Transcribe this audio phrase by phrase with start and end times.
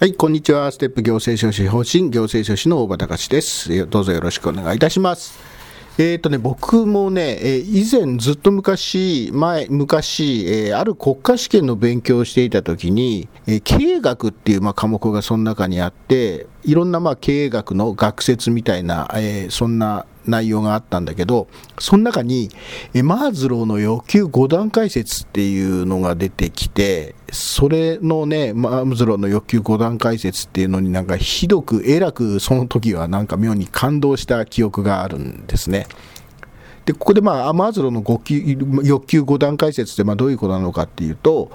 [0.00, 0.72] はい、こんにちは。
[0.72, 3.86] ステップ行政書士方針行政書士の大場隆です。
[3.86, 5.38] どうぞよろしくお願いいたします。
[5.98, 22.50] えーとね、僕もね、え以前ずっと昔、前、昔、えー、ある国家試験の勉強をしていたときに、えー、経営学っていう、まあ、科目がその中にあって、いろんな、まあ、経営学の学説みたいな、えー、そんな内容があったんだけど、その中に、
[23.02, 35.86] マーズローの欲求5段階説っていうのが出てきて、それのね、マーズローの欲求5段階説っていうのになんかひどく、えらくその時はなんか妙に感動した記憶があるんですね。
[36.84, 38.24] で、ここでまあア、マーズロの欲
[39.06, 41.50] 求5段階説ってまあどういうことなのかっていうと、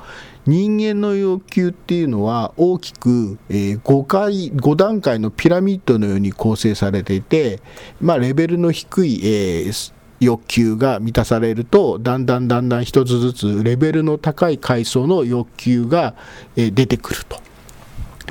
[0.46, 7.60] 人間の欲求っていうのは大きく、え、5回、5段階のピラミッドのように構成されていて、
[8.00, 16.14] まあ、レベルの低い、えー、欲求が満たされると、だんだんだんだん一つずつレベルの高い階層の欲求が、
[16.56, 17.40] 出てくると。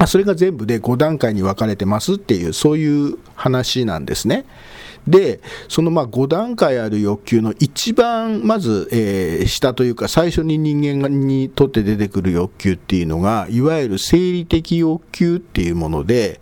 [0.06, 4.44] それが全部で5段階に分かれてますっていう、そういう話なんですね。
[5.06, 16.40] で、そのまあ5段階ある欲求の一番まず、えー、下というか最初に人間にとって出てくる欲求っていうのが、いわゆる生理的欲求っていうもので、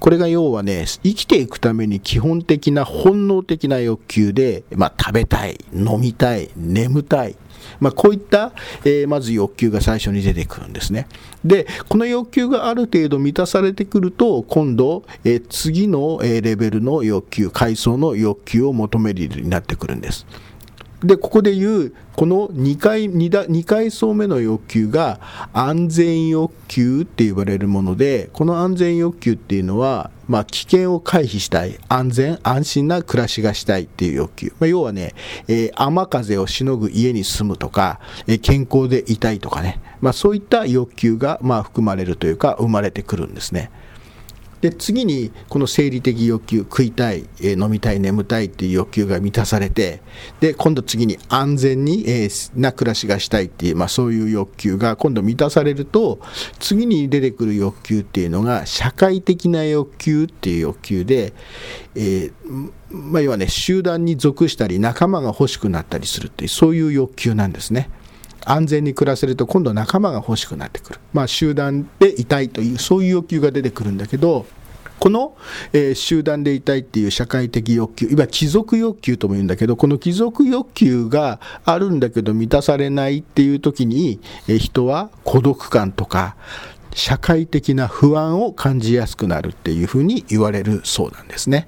[0.00, 7.36] これが要はね、生きていくために基本的な本能的な欲求で、まあ食べたい、飲みたい、眠たい、
[7.80, 8.52] まあ、こういった、
[8.84, 11.06] えー、まず欲求が最初に出てくるんですね。
[11.44, 20.26] で、この欲求がある程度満たされてくると、今度、えー、次の、え、レベルの欲求、階層の欲求を求めるようになってくるんです。
[21.02, 25.18] で、ここで言う、この2階 2, だ2階層目の欲求が
[25.54, 34.52] 安全欲求って言われるもので、この安全欲求っていうのは、まあ、危険を回避したい、安全、安心な暮らしがしたいっていう欲求。
[34.60, 35.14] まあ、要はね、
[35.48, 43.70] えー、雨風をしのぐ家に住むとか、えー、健康でいたいとかね、まあ、そういった欲求が、まあ、含まれるというか、生まれてくるんですね。
[44.60, 50.02] で次にこの生理的欲求食いたい、え、飲みたい眠たいっていう欲求が満たされて
[50.40, 56.20] で今度次に安全に、え、な暮らしがしたいっていう、まあ、そういう欲求が今度満たされると
[56.58, 61.32] 次に出てくる欲求っていうのが社会的な欲求っていう欲求で、
[61.94, 62.32] えー
[62.90, 67.88] まあ、要はね集団に属したり仲間が欲しくなったりするっていうそういう欲求なんですね。
[68.50, 74.46] 安全に暮らせると今度仲間が欲しくなってくる、まあ、集団でいたいというそういう欲求が出てくるんだけど
[74.98, 75.34] この、
[75.72, 86.36] えー、集団でいたいっていう社会的欲求、いわゆる貴族欲求とも言うんだけど、この貴族欲求があるんだけど満たされないっていう時に、えー、人は孤独感とか、
[86.92, 91.66] 社会的な不安を感じやすくなるっていうふうに言われるそうなんですね。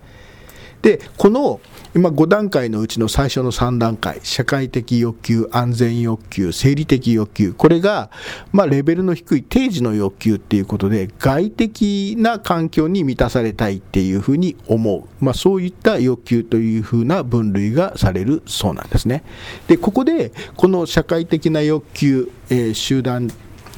[0.82, 1.60] で、この
[1.94, 8.10] 今5段階のうちの最初の3段階、社会的欲求、安全欲求、生理的欲求、これが、
[8.50, 15.24] まあ、レベルの低い定時の欲求っていうことで、外的な環境に満たされたいっていうふうに思う。
[15.24, 19.22] まあ、そういった欲求というふうな分類がされるそうなんですね。
[19.68, 23.30] で、ここで、この社会的な欲求、えー、集団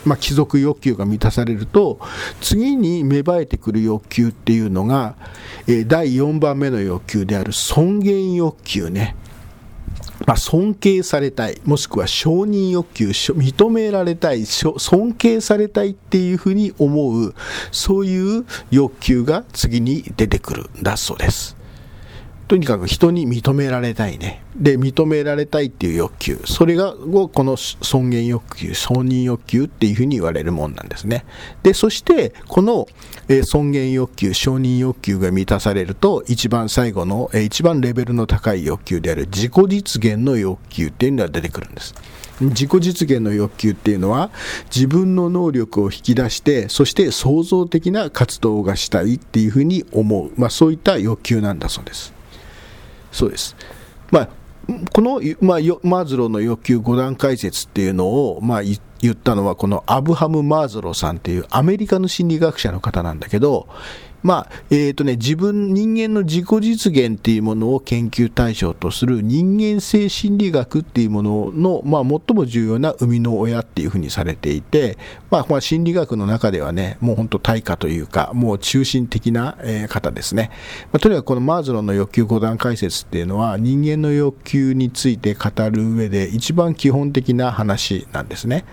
[0.04, 1.98] まあ、貴族欲求が満たされると
[2.40, 5.16] 次に芽生えてくる欲求っていうのが、
[5.66, 9.16] え、第4番目の欲求である尊厳欲求ね。
[10.26, 17.34] まあ、尊敬されたい、もしくは承認欲求、認められたい、尊敬されたいっていうふうに思う、
[17.72, 21.56] そういう欲求が次に出てくるんだそうです。
[22.46, 24.42] とにかく人に認められたいね。
[24.56, 26.40] で、認められたいっていう欲求。
[26.44, 31.24] それが、この尊厳欲求、承認欲求っていうふうに言われるもんなんですね。
[31.62, 32.86] で、そして、この、
[33.28, 41.94] え尊厳欲求、承認欲求が満たされると、一番最後の、え一番レベルの高い欲求である自己実現の欲求っていうのが出てくるんです。
[42.40, 44.30] 自己実現の欲求っていうのは
[44.74, 52.12] 自分の能力を引き出してそして創造的な活動がしたいっていうふうに思う、まあ、そういった欲求なんだそうです。
[53.14, 53.56] そうです。
[54.10, 54.28] まあ
[54.92, 58.78] この、まあ、マズローの欲求5段階説っていうのを、まあ、言
[59.12, 63.68] ったのはこのアブハム・マーズローさんっていうアメリカの心理学者の方なんだけど、
[64.24, 74.96] まあ、え、ー、とね、自分、人間の自己実現っていうものを研究対象とする人間性心理学っていうものの、まあ、最も重要な生みの親っていうふうにされていて、
[75.30, 80.50] まあ、まあ、心理学の中ではね、もう本当対価というか、もう中心的な、え方ですね。
[80.90, 88.64] まあ、とにかくこのマーズローの欲求5段階説っていうのは、人間の欲求について語る上で一番基本的な話なんですね。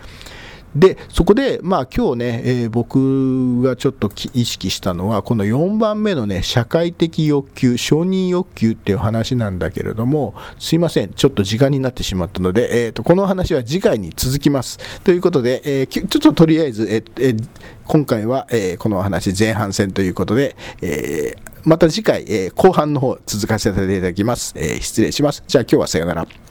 [0.75, 14.79] で、そこで、まあ今日ね、えー、僕がちょっと意識したのは、この4番目のね、社会的欲求、承認欲求っていう話なんだけれども、すいません、ちょっと時間になってしまったので、えーと、この話は次回に続きます。
[15.03, 17.47] ということで、えー、ちょっととりあえず、えーえー、
[17.85, 21.35] 今回は、えー、この話前半戦ということで、え、
[21.65, 24.53] また次回、え、後半の方続かせていただきます。
[24.55, 25.43] え、失礼します。
[25.47, 26.50] じゃあ今日はさようなら。